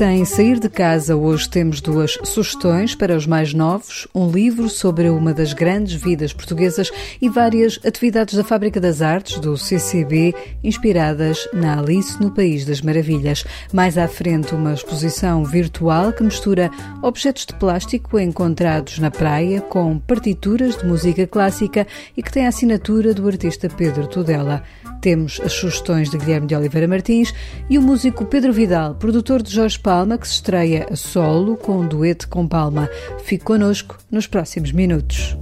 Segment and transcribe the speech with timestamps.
[0.00, 5.10] sem sair de casa, hoje temos duas sugestões para os mais novos: um livro sobre
[5.10, 10.34] uma das grandes vidas portuguesas e várias atividades da Fábrica das Artes do CCB,
[10.64, 13.44] inspiradas na Alice no País das Maravilhas.
[13.74, 16.70] Mais à frente, uma exposição virtual que mistura
[17.02, 22.48] objetos de plástico encontrados na praia com partituras de música clássica e que tem a
[22.48, 24.62] assinatura do artista Pedro Tudela.
[25.00, 27.32] Temos as sugestões de Guilherme de Oliveira Martins
[27.68, 31.78] e o músico Pedro Vidal, produtor de Jorge Palma, que se estreia a solo com
[31.78, 32.88] um dueto com Palma.
[33.24, 35.36] Fique connosco nos próximos minutos.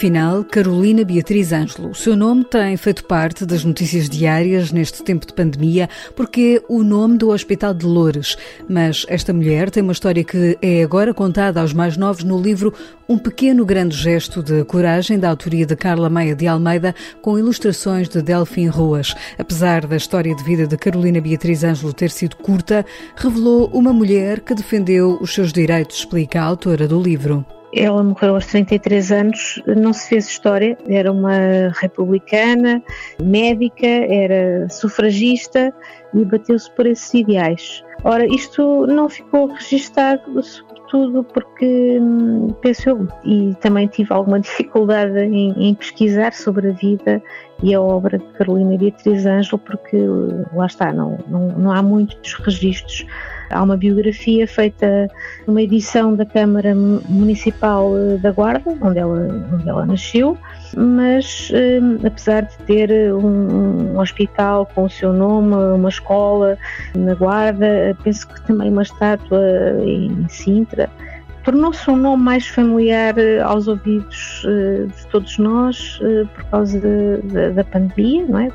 [0.00, 1.90] Afinal Carolina Beatriz Ângelo?
[1.90, 6.72] O seu nome tem feito parte das notícias diárias neste tempo de pandemia porque é
[6.72, 8.34] o nome do Hospital de Loures.
[8.66, 12.72] Mas esta mulher tem uma história que é agora contada aos mais novos no livro
[13.06, 18.08] Um Pequeno Grande Gesto de Coragem, da autoria de Carla Meia de Almeida, com ilustrações
[18.08, 19.14] de Delfim Ruas.
[19.38, 24.40] Apesar da história de vida de Carolina Beatriz Ângelo ter sido curta, revelou uma mulher
[24.40, 27.44] que defendeu os seus direitos, explica a autora do livro.
[27.74, 32.82] Ela morreu aos 33 anos, não se fez história, era uma republicana,
[33.22, 35.72] médica, era sufragista
[36.12, 37.84] e bateu-se por esses ideais.
[38.02, 45.18] Ora, isto não ficou registado, sobretudo porque, hum, penso eu, e também tive alguma dificuldade
[45.18, 47.22] em, em pesquisar sobre a vida
[47.62, 49.96] e a obra de Carolina Beatriz Ângelo, porque
[50.54, 53.06] lá está, não, não, não há muitos registros
[53.50, 55.08] Há uma biografia feita
[55.46, 60.38] numa edição da Câmara Municipal eh, da Guarda, onde ela, onde ela nasceu,
[60.76, 66.56] mas eh, apesar de ter um, um, hospital com o seu nome, uma escola
[66.96, 69.42] na Guarda, penso que também uma estátua
[69.84, 70.88] em Sintra,
[71.42, 75.98] tornou-se um nome mais familiar eh, aos ouvidos de todos nós
[76.34, 76.80] por causa
[77.52, 78.48] da pandemia, não é?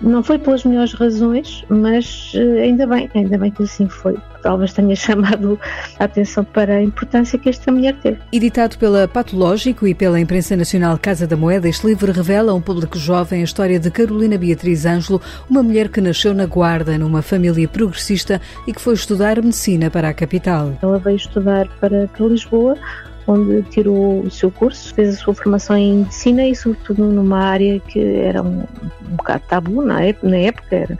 [0.00, 4.16] Não foi pelas melhores razões, mas eh, ainda bem, ainda bem que assim foi.
[4.42, 5.58] Talvez tenha chamado
[5.98, 8.18] a atenção para a importância que esta mulher teve.
[8.32, 12.60] Editado pela Patológico e pela Imprensa Nacional Casa da Moeda, este livro revela a um
[12.60, 17.22] público jovem a história de Carolina Beatriz Ângelo, uma mulher que nasceu na Guarda, numa
[17.22, 20.72] família progressista e que foi estudar medicina para a capital.
[20.82, 22.76] Ela veio estudar para, para Lisboa,
[23.26, 27.80] onde tirou o seu curso, fez a sua formação em medicina e, sobretudo, numa área
[27.80, 28.60] que era um,
[29.10, 30.98] um bocado tabu na época, na época era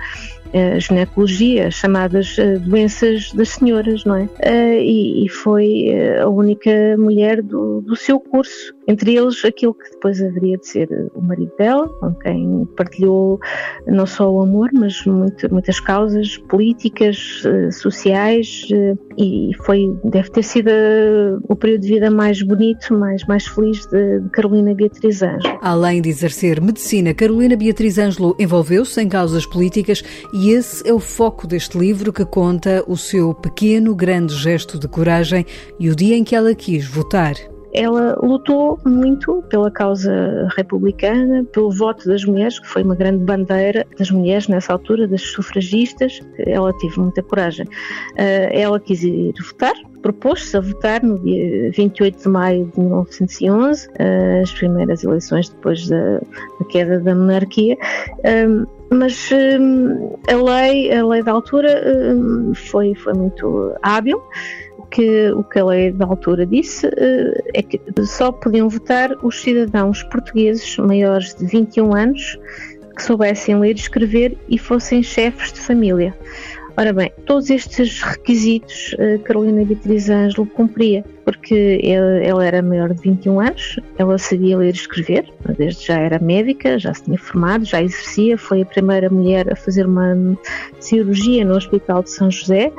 [0.54, 4.28] a ginecologia, chamadas eh, doenças das senhoras, não é?
[4.40, 9.74] Eh, e, e foi eh, a única mulher do, do seu curso entre eles aquilo
[9.74, 13.40] que depois haveria de ser o marido dela, com quem partilhou
[13.86, 20.30] não só o amor, mas muito, muitas causas políticas, eh, sociais, eh, e foi, deve
[20.30, 24.74] ter sido eh, o período de vida mais bonito, mais, mais feliz de, de Carolina
[24.74, 25.58] Beatriz Ângelo.
[25.62, 31.00] Além de exercer medicina, Carolina Beatriz Ângelo envolveu-se em causas políticas e esse é o
[31.00, 35.44] foco deste livro que conta o seu pequeno, grande gesto de coragem
[35.78, 37.34] e o dia em que ela quis votar
[37.76, 43.86] ela lutou muito pela causa republicana, pelo voto das mulheres, que foi uma grande bandeira
[43.98, 46.20] das mulheres nessa altura, das sufragistas.
[46.38, 47.66] Ela teve muita coragem.
[48.16, 53.88] Eh, ela quis ir votar, propôs-se a votar no dia 28 de maio de 1911,
[53.98, 57.76] eh, as primeiras eleições depois da, da queda da monarquia.
[58.24, 59.30] Ehm, mas
[60.30, 61.82] a lei, a lei da altura
[62.54, 64.22] foi, foi muito hábil
[64.90, 69.40] que o que a lei da altura disse eh, é que só podiam votar os
[69.40, 72.38] cidadãos portugueses maiores de 21 anos
[72.96, 76.14] que soubessem ler e escrever e fossem chefes de família.
[76.78, 83.00] Ora bem, todos estes requisitos eh, Carolina Beatriz Ângelo cumpria porque ela era maior de
[83.00, 87.64] 21 anos, ela sabia ler e escrever, desde já era médica, já se tinha formado,
[87.64, 90.38] já exercia, foi a primeira mulher a fazer uma
[90.78, 92.70] cirurgia no Hospital de São José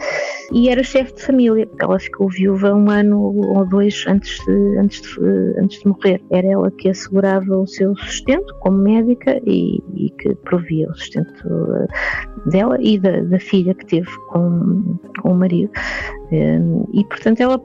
[0.52, 1.70] e era chefe de família.
[1.80, 6.22] Ela ficou viúva um ano ou dois antes de, antes de, antes de morrer.
[6.30, 11.48] Era ela que assegurava o seu sustento como médica e, e que provia o sustento
[11.48, 15.72] eh, dela e da, da filha que teve com, com o marido.
[16.32, 16.60] Eh,
[16.94, 17.62] e, portanto, ela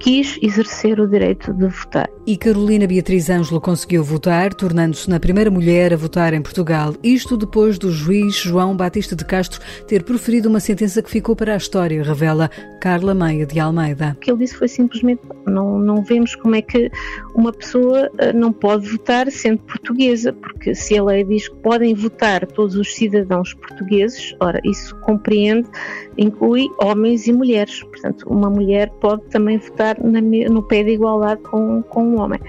[0.00, 2.08] quis exercer o direito de votar.
[2.26, 6.94] E Carolina Beatriz Ângelo conseguiu votar, tornando-se na primeira mulher a votar em Portugal.
[7.02, 11.52] Isto depois do juiz João Batista de Castro ter proferido uma sentença que ficou para
[11.52, 12.50] a história, revela
[12.80, 14.16] Carla Meia de Almeida.
[14.16, 16.90] O que ele disse foi simplesmente: não, não vemos como é que
[17.34, 21.94] uma pessoa eh, não pode votar sendo portuguesa, porque se a lei diz que podem
[21.94, 25.68] votar todos os cidadãos portugueses, ora, isso compreende,
[26.16, 27.82] inclui homens e mulheres direitos.
[27.82, 32.40] Portanto, uma mulher pode também votar na, no pé de igualdade com, com um homem.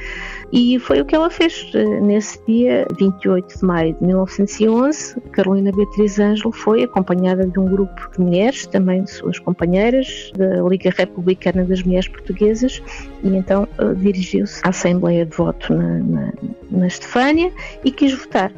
[0.51, 5.19] E foi o que ela fez eh, nesse dia, 28 de maio de 1911.
[5.31, 10.61] Carolina Beatriz Ângelo foi acompanhada de um grupo de mulheres, também de suas companheiras, da
[10.61, 12.81] Liga Republicana das Mulheres Portuguesas,
[13.23, 16.33] e então eh, dirigiu-se à Assembleia de Voto na, na,
[16.71, 17.51] na Estefânia
[17.83, 18.51] e quis votar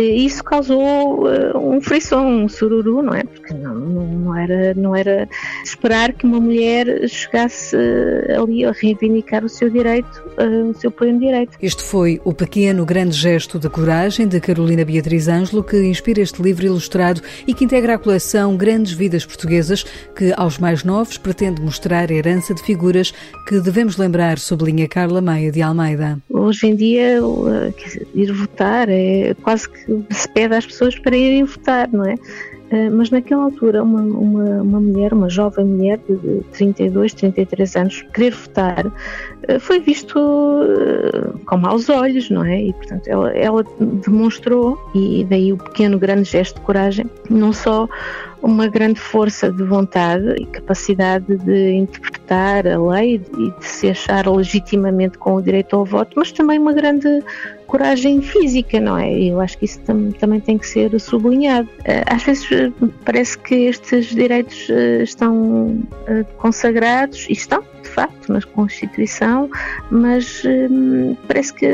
[0.00, 3.24] isso causou uh, um frisson, um sururu, não é?
[3.24, 5.28] Porque não, não, era, não era
[5.64, 10.90] esperar que uma mulher chegasse uh, ali a reivindicar o seu direito, uh, o seu
[10.90, 11.56] pleno direito.
[11.60, 16.42] Este foi o pequeno grande gesto de coragem de Carolina Beatriz Ângelo que inspira este
[16.42, 19.84] livro ilustrado e que integra a coleção Grandes Vidas Portuguesas,
[20.14, 23.12] que aos mais novos pretende mostrar a herança de figuras
[23.46, 26.18] que devemos lembrar, sublinha Carla Maia de Almeida.
[26.30, 27.20] Hoje em dia,
[27.76, 32.14] dizer, ir votar é quase que se pede às pessoas para irem votar, não é?
[32.70, 38.02] Uh, mas naquela altura, uma, uma, uma, mulher, uma jovem mulher de 32, 33 anos,
[38.12, 42.60] querer votar uh, foi visto uh, com maus olhos, não é?
[42.60, 43.64] E, portanto, ela, ela
[44.04, 47.88] demonstrou, e daí o pequeno, grande gesto de coragem, não só
[48.42, 54.26] uma grande força de vontade e capacidade de interpretar a lei e de se achar
[54.28, 57.22] legitimamente com o direito ao voto, mas também uma grande
[57.68, 59.12] coragem física, não é?
[59.12, 61.68] Eu acho que isso tam também tem que ser sublinhado.
[61.84, 62.72] Eh, às vezes eh,
[63.04, 65.86] parece que estes direitos eh, estão
[66.38, 69.50] consagrados, e estão, de facto, na Constituição,
[69.90, 70.42] mas
[71.26, 71.66] parece que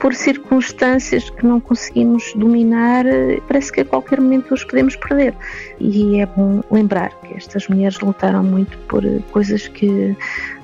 [0.00, 3.04] por circunstâncias que não conseguimos dominar,
[3.46, 5.34] parece que a qualquer momento os podemos perder.
[5.78, 10.16] E é bom lembrar que estas mulheres lutaram muito por coisas que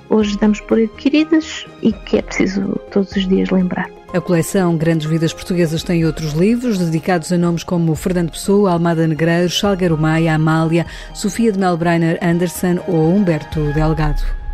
[0.08, 3.90] hoje damos por adquiridas e que é preciso todos os dias lembrar.
[4.14, 9.06] A coleção Grandes Vidas Portuguesas tem outros livros dedicados a nomes como Fernando Pessoa, Almada
[9.06, 14.45] Negreiros, Salgueiro Maia, Amália, Sofia de Melbreiner Anderson ou Humberto Delgado.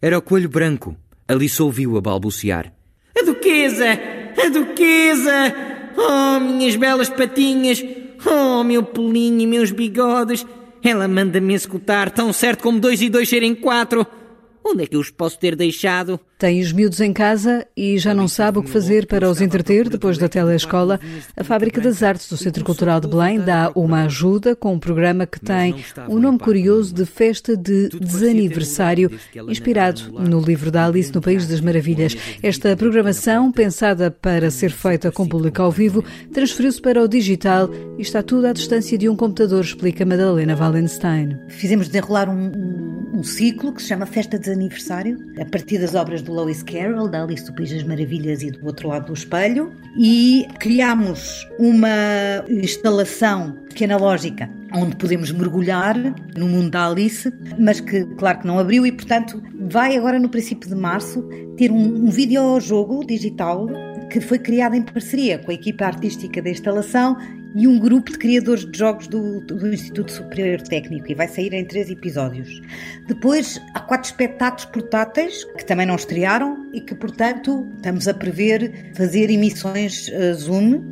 [0.00, 0.96] Era o coelho branco.
[1.26, 2.72] Alice ouviu-a balbuciar.
[3.18, 3.86] A duquesa!
[4.36, 5.54] A duquesa!
[5.96, 7.82] Oh, minhas belas patinhas!
[8.24, 10.46] Oh, meu pelinho e meus bigodes!
[10.84, 14.06] Ela manda-me escutar tão certo como dois e dois serem quatro.
[14.68, 16.18] Onde é que eu os posso ter deixado?
[16.36, 19.88] Tem os miúdos em casa e já não sabe o que fazer para os entreter
[19.88, 20.98] depois da telescola.
[21.36, 25.24] A Fábrica das Artes do Centro Cultural de Belém dá uma ajuda com um programa
[25.24, 25.76] que tem
[26.08, 29.08] um nome curioso de Festa de Desaniversário,
[29.48, 32.16] inspirado no livro da Alice no País das Maravilhas.
[32.42, 36.04] Esta programação, pensada para ser feita com público ao vivo,
[36.34, 41.38] transferiu-se para o digital e está tudo à distância de um computador, explica Madalena Wallenstein.
[41.50, 46.22] Fizemos desenrolar um, um, ciclo que se chama Festa de Desaniversário, a partir das obras
[46.22, 49.72] do Lewis Carroll, da Alice do País das Maravilhas e do Outro Lado do Espelho,
[49.98, 53.56] e criámos uma instalação
[54.00, 55.96] lógica onde podemos mergulhar
[56.36, 60.28] no mundo da Alice, mas que, claro que não abriu e, portanto, vai agora no
[60.28, 61.22] princípio de março
[61.56, 63.66] ter um, um videojogo digital
[64.10, 67.16] que foi criado em parceria com a equipa artística da instalação
[67.54, 71.52] e um grupo de criadores de jogos do, do, Instituto Superior Técnico e vai sair
[71.54, 72.60] em três episódios.
[73.06, 78.92] Depois há quatro espetáculos portáteis que também não estrearam e que, portanto, estamos a prever
[78.94, 80.82] fazer emissões uh, Zoom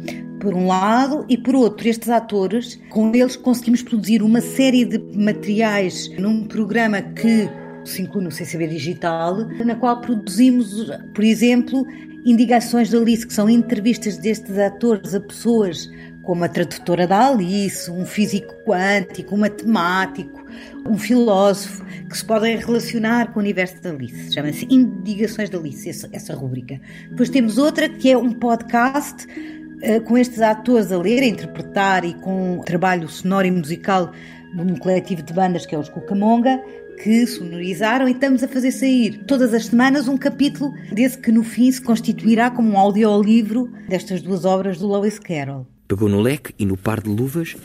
[0.40, 4.98] por um lado, e por outro, estes atores, com eles conseguimos produzir uma série de
[5.16, 7.48] materiais num programa que
[7.84, 11.86] se inclui no CCB Digital, na qual produzimos, por exemplo,
[12.24, 15.90] indicações da Alice, que são entrevistas destes atores a pessoas
[16.24, 20.42] como a tradutora da Alice, um físico quântico, um matemático,
[20.88, 24.32] um filósofo, que se podem relacionar com o universo da Alice.
[24.32, 26.80] Chama-se Indicações da Alice, essa, essa rubrica.
[27.10, 32.04] Depois temos outra que é um podcast uh, com estes atores a ler, a interpretar
[32.04, 34.12] e com trabalho sonoro e musical
[34.54, 36.62] num coletivo de bandas que é os Cucamonga,
[37.02, 41.42] que sonorizaram e estamos a fazer sair todas as semanas um capítulo desse que no
[41.42, 45.73] fim se constituirá como um audiolivro destas duas obras do Lewis Carroll.
[45.86, 47.56] Pegou no leque e no par de luvas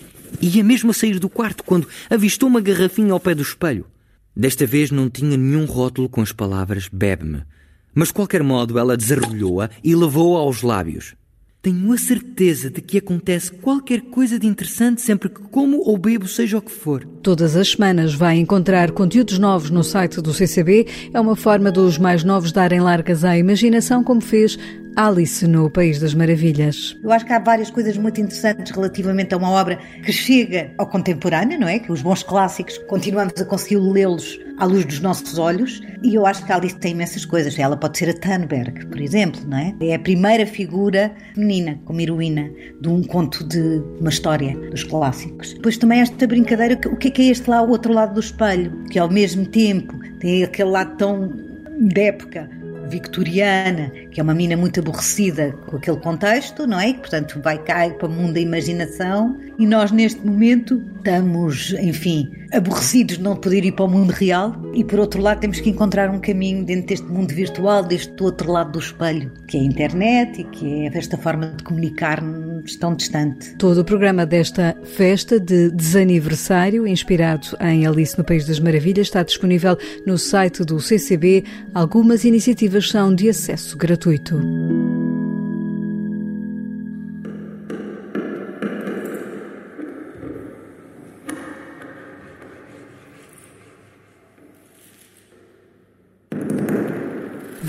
[0.41, 3.85] e ia mesmo a sair do quarto quando avistou uma garrafinha ao pé do espelho.
[4.35, 7.43] Desta vez não tinha nenhum rótulo com as palavras bebe-me,
[7.93, 11.15] mas de qualquer modo ela desarrolhou-a e levou-a aos lábios.
[11.61, 16.25] Tenho a certeza de que acontece qualquer coisa de interessante sempre que como ou bebo,
[16.25, 17.03] seja o que for.
[17.21, 20.87] Todas as semanas vai encontrar conteúdos novos no site do CCB.
[21.13, 24.57] É uma forma dos mais novos darem largas à imaginação, como fez
[24.95, 26.97] Alice no País das Maravilhas.
[27.03, 30.87] Eu acho que há várias coisas muito interessantes relativamente a uma obra que chega ao
[30.87, 31.79] contemporâneo, não é?
[31.79, 36.25] Que os bons clássicos continuamos a conseguir lê-los à luz dos nossos olhos e eu
[36.25, 37.57] acho que a Alice tem imensas coisas.
[37.57, 39.73] Ela pode ser a Thunberg, por exemplo, não é?
[39.79, 42.49] É a primeira figura feminina como heroína
[42.81, 45.53] de um conto de uma história dos clássicos.
[45.53, 48.19] Depois também esta brincadeira, o que é que é este lá, o outro lado do
[48.19, 51.29] espelho, que ao mesmo tempo tem aquele lado tão
[51.79, 52.49] de época
[52.89, 56.93] victoriana, que é uma mina muito aborrecida com aquele contexto, não é?
[56.93, 59.37] Portanto, vai cair para o mundo da imaginação.
[59.57, 64.53] E nós, neste momento, estamos, enfim, aborrecidos de não poder ir para o mundo real.
[64.73, 68.51] E, por outro lado, temos que encontrar um caminho dentro deste mundo virtual, deste outro
[68.51, 72.93] lado do espelho, que é a internet e que é esta forma de comunicar-nos tão
[72.93, 73.55] distante.
[73.55, 79.23] Todo o programa desta festa de desaniversário, inspirado em Alice no País das Maravilhas, está
[79.23, 79.75] disponível
[80.05, 81.43] no site do CCB.
[81.73, 84.39] Algumas iniciativas são de acesso gratuito.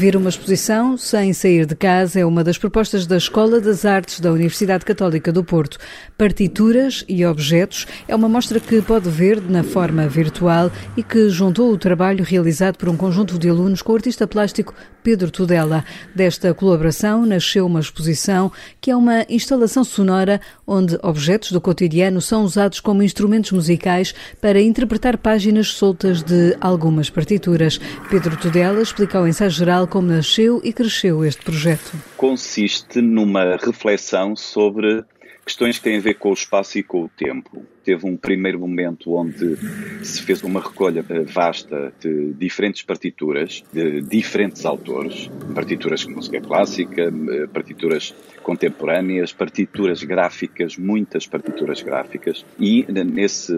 [0.01, 4.19] Ver uma exposição sem sair de casa é uma das propostas da Escola das Artes
[4.19, 5.77] da Universidade Católica do Porto.
[6.17, 11.71] Partituras e objetos é uma mostra que pode ver na forma virtual e que juntou
[11.71, 15.85] o trabalho realizado por um conjunto de alunos com o artista plástico Pedro Tudela.
[16.15, 22.45] Desta colaboração nasceu uma exposição que é uma instalação sonora onde objetos do cotidiano são
[22.45, 27.81] usados como instrumentos musicais para interpretar páginas soltas de algumas partituras.
[28.09, 31.93] Pedro Tudela explica ao ensaio geral como nasceu e cresceu este projeto.
[32.17, 35.05] Consiste numa reflexão sobre
[35.51, 37.65] questões que têm a ver com o espaço e com o tempo.
[37.85, 39.57] Teve um primeiro momento onde
[40.05, 46.41] se fez uma recolha eh, vasta de diferentes partituras, de diferentes autores, partituras de música
[46.41, 48.15] clássica, eh, partituras
[48.45, 53.53] contemporâneas, partituras gráficas, muitas partituras gráficas, e nesse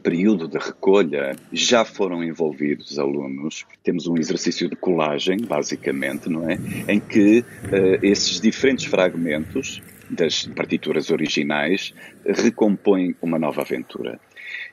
[0.00, 3.66] período de recolha já foram envolvidos alunos.
[3.82, 6.58] Temos um exercício de colagem, basicamente, não é?
[6.86, 9.82] Em que uh, esses diferentes fragmentos
[10.12, 14.20] das partituras originais recompõem uma nova aventura.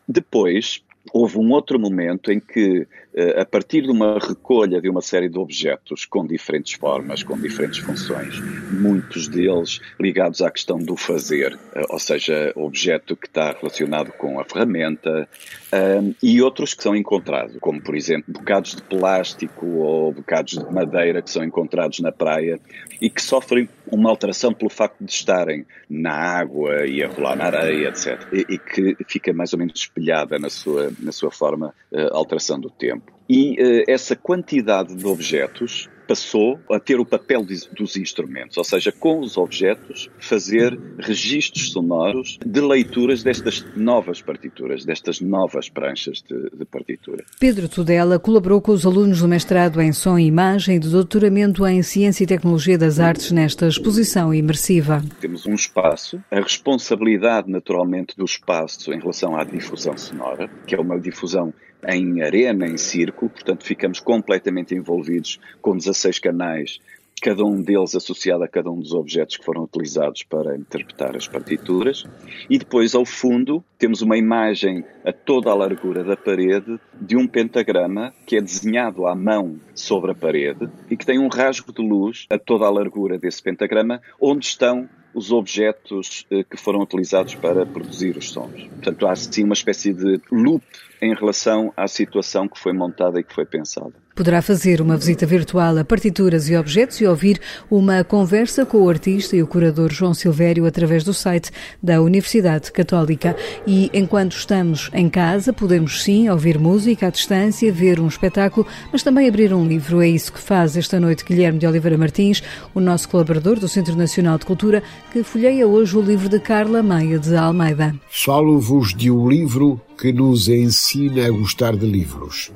[0.07, 5.01] Depois, houve um outro momento em que, eh, a partir de uma recolha de uma
[5.01, 8.39] série de objetos com diferentes formas, com diferentes funções,
[8.71, 14.39] muitos deles ligados à questão do fazer, eh, ou seja, objeto que está relacionado com
[14.39, 15.27] a ferramenta,
[15.71, 20.73] um, e outros que são encontrados, como por exemplo bocados de plástico ou bocados de
[20.73, 22.59] madeira que são encontrados na praia
[22.99, 27.45] e que sofrem uma alteração pelo facto de estarem na água e a rolar na
[27.45, 28.27] areia, etc.
[28.31, 32.59] E, e que fica mais ou menos espelhada na sua, na sua forma uh, alteração
[32.59, 33.11] do tempo.
[33.27, 38.91] E uh, essa quantidade de objetos passou a ter o papel dos instrumentos, ou seja,
[38.91, 46.49] com os objetos, fazer registros sonoros de leituras destas novas partituras, destas novas pranchas de,
[46.49, 47.23] de partitura.
[47.39, 51.63] Pedro Tudela colaborou com os alunos do mestrado em Som e Imagem e do doutoramento
[51.67, 55.03] em Ciência e Tecnologia das Artes nesta exposição imersiva.
[55.21, 60.79] Temos um espaço, a responsabilidade naturalmente do espaço em relação à difusão sonora, que é
[60.79, 61.53] uma difusão
[61.87, 66.79] em arena, em círculo, portanto ficamos completamente envolvidos com 16 canais,
[67.19, 71.27] cada um deles associado a cada um dos objetos que foram utilizados para interpretar as
[71.27, 72.05] partituras.
[72.49, 77.27] E depois, ao fundo, temos uma imagem a toda a largura da parede de um
[77.27, 81.81] pentagrama que é desenhado à mão sobre a parede e que tem um rasgo de
[81.81, 87.35] luz a toda a largura desse pentagrama, onde estão os objetos eh, que foram utilizados
[87.35, 88.63] para produzir os sons.
[88.67, 90.63] Portanto, há sim uma espécie de loop
[91.01, 93.93] em relação à situação que foi montada e que foi pensada.
[94.19, 97.39] Poderá fazer uma visita virtual a partituras e objetos e ouvir
[97.71, 101.49] uma conversa com o artista e o curador João Silvério através do site
[101.81, 103.33] da Universidade Católica.
[103.65, 109.03] E enquanto estamos em casa, podemos sim ouvir música à distância, ver um espetáculo, mas
[109.03, 110.01] também abrir um livro.
[110.01, 112.43] É isso que faz esta noite Guilherme de Oliveira Martins,
[112.75, 114.83] o nosso colaborador do Centro Nacional de Cultura,
[115.13, 117.95] que folheia hoje o livro de Carla Maia de Almeida.
[118.09, 122.51] Falo-vos de um livro que nos ensina a gostar de livros.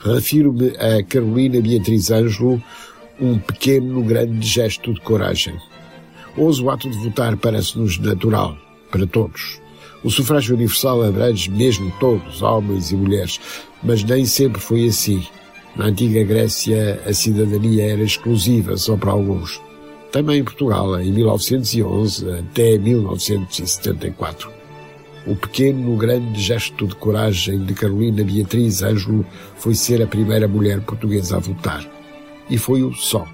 [0.00, 2.62] Refiro-me a Carolina Beatriz Ângelo,
[3.20, 5.56] um pequeno, grande gesto de coragem.
[6.36, 8.56] Hoje o ato de votar parece-nos natural,
[8.90, 9.60] para todos.
[10.04, 13.40] O sufrágio universal abrange mesmo todos, homens e mulheres,
[13.82, 15.26] mas nem sempre foi assim.
[15.74, 19.60] Na antiga Grécia, a cidadania era exclusiva só para alguns.
[20.12, 24.57] Também em Portugal, em 1911 até 1974.
[25.26, 30.80] O pequeno, grande gesto de coragem de Carolina Beatriz Ângelo foi ser a primeira mulher
[30.80, 31.86] portuguesa a votar.
[32.48, 33.26] E foi o só.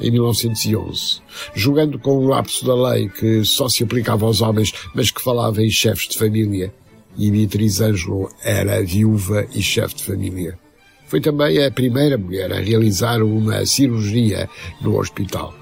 [0.00, 1.20] em 1911,
[1.54, 5.62] julgando com o lapso da lei que só se aplicava aos homens, mas que falava
[5.62, 6.74] em chefes de família.
[7.16, 10.58] E Beatriz Ângelo era viúva e chefe de família.
[11.06, 14.48] Foi também a primeira mulher a realizar uma cirurgia
[14.80, 15.54] no hospital.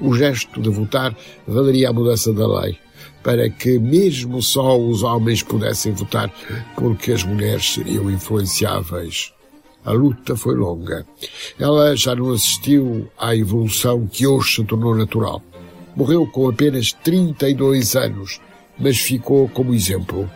[0.00, 1.16] O gesto de votar
[1.46, 2.78] valeria a mudança da lei,
[3.24, 6.30] para que mesmo só os homens pudessem votar,
[6.76, 9.32] porque as mulheres seriam influenciáveis.
[9.82, 11.06] A luta foi longa.
[11.58, 15.42] Ela já não assistiu à evolução que hoje se tornou natural.
[15.96, 18.40] Morreu com apenas 32 anos,
[18.78, 20.30] mas ficou como exemplo.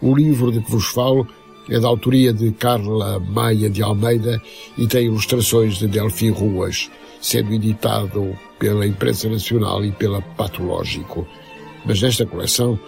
[0.00, 1.26] O livro de que vos falo
[1.68, 4.40] é da autoria de Carla Maia de Almeida
[4.78, 11.26] e tem ilustrações de Delfim Ruas, sendo editado pela Imprensa Nacional e pela Patológico.
[11.84, 12.78] Mas nesta coleção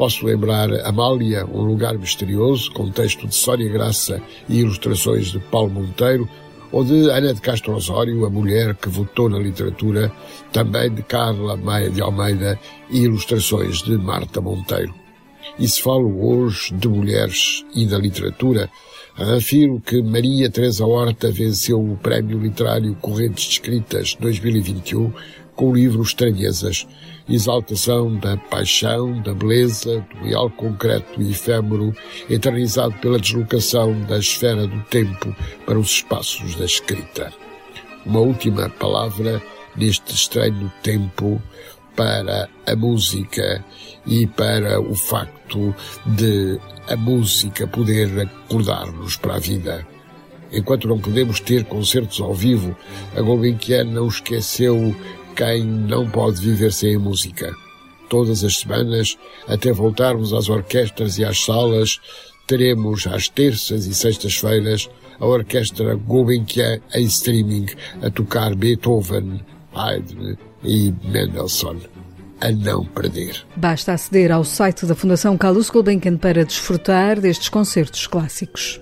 [0.00, 5.68] Posso lembrar Amália, Um Lugar Misterioso, com texto de Sónia Graça e ilustrações de Paulo
[5.68, 6.26] Monteiro,
[6.72, 10.10] ou de Ana de Castro Osório, A Mulher que Votou na Literatura,
[10.54, 14.94] também de Carla Maia de Almeida e ilustrações de Marta Monteiro.
[15.58, 18.70] E se falo hoje de mulheres e da literatura,
[19.14, 25.12] refiro que Maria Teresa Horta venceu o Prémio Literário Correntes de Escritas 2021
[25.54, 26.86] com o livro Estranhezas,
[27.30, 31.94] exaltação da paixão, da beleza, do real concreto e efêmero,
[32.28, 35.34] eternizado pela deslocação da esfera do tempo
[35.64, 37.32] para os espaços da escrita.
[38.04, 39.40] Uma última palavra
[39.76, 41.40] neste estranho tempo
[41.94, 43.64] para a música
[44.06, 45.74] e para o facto
[46.06, 46.58] de
[46.88, 49.86] a música poder acordar-nos para a vida.
[50.52, 52.76] Enquanto não podemos ter concertos ao vivo,
[53.16, 54.94] a Gulbenkian não esqueceu
[55.36, 57.54] quem não pode viver sem a música.
[58.08, 62.00] Todas as semanas, até voltarmos às orquestras e às salas,
[62.46, 64.88] teremos às terças e sextas-feiras
[65.20, 67.66] a Orquestra Gulbenkian em streaming
[68.02, 69.40] a tocar Beethoven,
[69.72, 71.78] Haydn e Mendelssohn.
[72.40, 73.44] A não perder.
[73.54, 78.80] Basta aceder ao site da Fundação Carlos Gulbenkian para desfrutar destes concertos clássicos.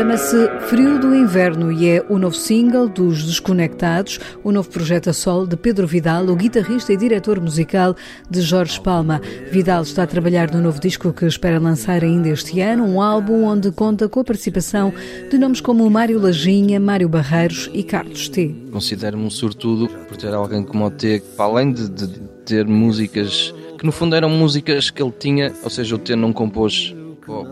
[0.00, 5.12] Chama-se Frio do Inverno e é o novo single dos Desconectados, o novo projeto a
[5.12, 7.94] solo de Pedro Vidal, o guitarrista e diretor musical
[8.30, 9.20] de Jorge Palma.
[9.52, 13.44] Vidal está a trabalhar no novo disco que espera lançar ainda este ano, um álbum
[13.44, 14.90] onde conta com a participação
[15.30, 18.54] de nomes como Mário Lajinha, Mário Barreiros e Carlos T.
[18.72, 22.08] Considero-me um sortudo por ter alguém como o T, para além de, de
[22.46, 26.32] ter músicas que no fundo eram músicas que ele tinha, ou seja, o T não
[26.32, 26.94] compôs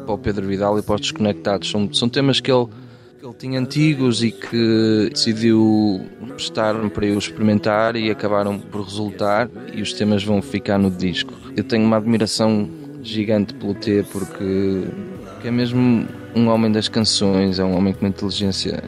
[0.04, 1.70] para o Pedro Vidal e para os Desconectados.
[1.70, 2.66] São, são temas que ele,
[3.18, 9.48] que ele tinha antigos e que decidiu prestar-me para eu experimentar e acabaram por resultar
[9.72, 11.32] e os temas vão ficar no disco.
[11.56, 12.68] Eu tenho uma admiração
[13.02, 14.84] gigante pelo T porque
[15.44, 18.82] é mesmo um homem das canções, é um homem com uma inteligência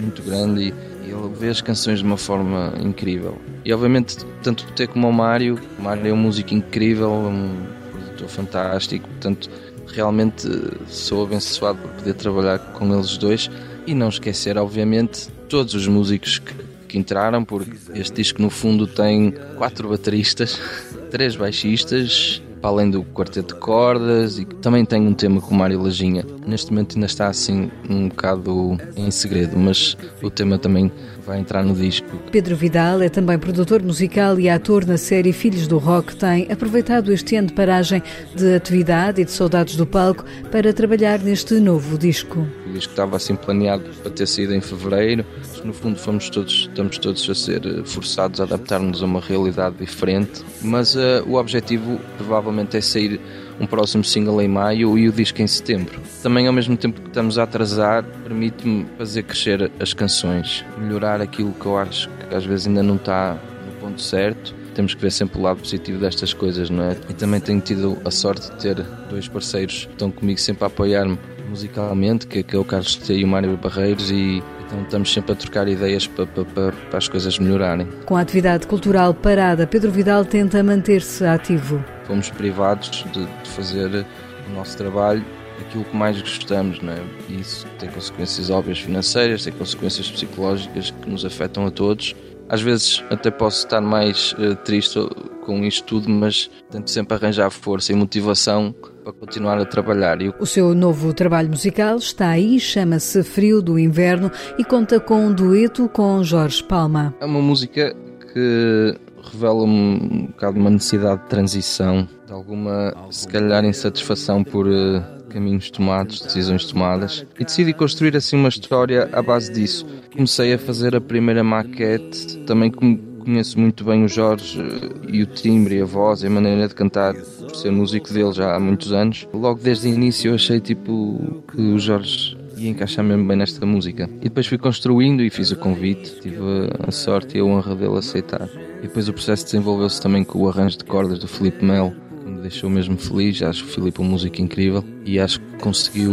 [0.00, 3.36] muito grande e, e ele vê as canções de uma forma incrível.
[3.64, 7.28] E obviamente, tanto o T como o Mário, o Mário é um músico incrível, é
[7.28, 7.50] um
[7.92, 9.50] produtor fantástico, portanto
[9.86, 10.48] realmente
[10.88, 13.50] sou abençoado por poder trabalhar com eles dois
[13.86, 16.54] e não esquecer, obviamente, todos os músicos que,
[16.88, 20.60] que entraram, porque este disco no fundo tem quatro bateristas,
[21.10, 25.58] três baixistas para além do quarteto de cordas e também tem um tema com o
[25.58, 26.24] Mário Lajinha.
[26.46, 30.92] Neste momento ainda está assim um bocado em segredo, mas o tema também
[31.26, 32.06] vai entrar no disco.
[32.30, 36.16] Pedro Vidal é também produtor musical e ator na série Filhos do Rock.
[36.16, 38.02] Tem aproveitado este ano de paragem
[38.34, 42.46] de atividade e de saudades do palco para trabalhar neste novo disco.
[42.66, 45.24] O disco estava assim planeado para ter saído em fevereiro,
[45.64, 49.76] no fundo fomos todos, estamos todos a ser eh, forçados a adaptar-nos a uma realidade
[49.78, 53.20] diferente, mas uh, o objetivo provavelmente é sair
[53.60, 56.00] um próximo single em maio e o disco em setembro.
[56.22, 61.52] Também ao mesmo tempo que estamos a atrasar, permite-me fazer crescer as canções, melhorar aquilo
[61.52, 64.54] que eu acho que às vezes ainda não está no ponto certo.
[64.74, 66.96] Temos que ver sempre o lado positivo destas coisas, não é?
[67.08, 70.66] E também tenho tido a sorte de ter dois parceiros que estão comigo sempre a
[70.66, 71.16] apoiar-me
[71.48, 75.32] musicalmente, que, que é o Carlos T e o Mário Barreiros, e então estamos sempre
[75.32, 77.86] a trocar ideias para, para, para, as coisas melhorarem.
[78.06, 81.84] Com a atividade cultural parada, Pedro Vidal tenta manter-se ativo.
[82.06, 84.06] Fomos privados de, de, fazer
[84.48, 85.24] o nosso trabalho
[85.60, 87.02] aquilo que mais gostamos, não é?
[87.28, 92.14] E isso tem consequências óbvias financeiras, tem consequências psicológicas que nos afetam a todos.
[92.48, 94.98] Às vezes até posso estar mais uh, triste
[95.44, 100.18] com isto tudo, mas tento sempre arranjar força e motivação para continuar a trabalhar.
[100.38, 105.32] O seu novo trabalho musical está aí, chama-se Frio do Inverno e conta com um
[105.32, 107.14] dueto com Jorge Palma.
[107.20, 107.94] É uma música
[108.32, 108.98] que
[109.32, 115.70] revela um bocado uma necessidade de transição, de alguma, se calhar, insatisfação por uh, caminhos
[115.70, 119.86] tomados, decisões tomadas, e decidi construir assim uma história à base disso.
[120.12, 125.26] Comecei a fazer a primeira maquete, também conheço muito bem o Jorge uh, e o
[125.26, 128.92] timbre, a voz e a maneira de cantar, por ser músico dele já há muitos
[128.92, 129.26] anos.
[129.32, 133.64] Logo desde o início eu achei tipo que o Jorge ia encaixar mesmo bem nesta
[133.66, 134.08] música.
[134.20, 136.38] E depois fui construindo e fiz o convite, tive
[136.86, 138.48] a sorte e a honra dele aceitar.
[138.84, 142.30] E depois o processo desenvolveu-se também com o arranjo de cordas do Felipe Mel, que
[142.30, 143.40] me deixou mesmo feliz.
[143.40, 146.12] Acho o Felipe um músico incrível e acho que conseguiu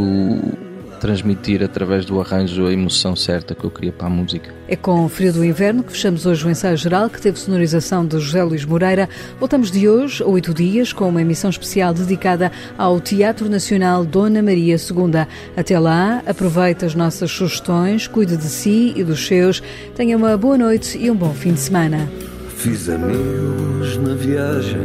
[1.02, 4.54] transmitir através do arranjo a emoção certa que eu queria para a música.
[4.70, 8.06] É com o Frio do Inverno que fechamos hoje o ensaio geral, que teve sonorização
[8.06, 9.10] de José Luís Moreira.
[9.38, 14.42] Voltamos de hoje a oito dias com uma emissão especial dedicada ao Teatro Nacional Dona
[14.42, 15.28] Maria II.
[15.58, 19.62] Até lá, aproveite as nossas sugestões, cuide de si e dos seus.
[19.94, 22.31] Tenha uma boa noite e um bom fim de semana.
[22.62, 24.82] Fiz amigos na viagem,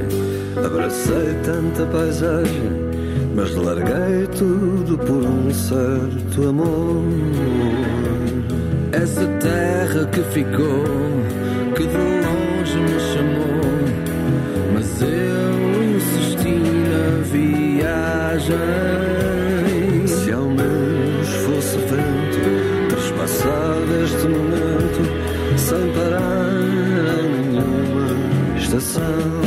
[0.64, 2.86] abracei tanta paisagem
[3.34, 7.04] mas larguei tudo por um certo amor.
[8.92, 10.84] Essa terra que ficou,
[11.76, 13.60] que de longe me chamou,
[14.72, 16.58] mas eu insisti
[16.88, 18.95] na viagem.
[28.96, 29.45] soon.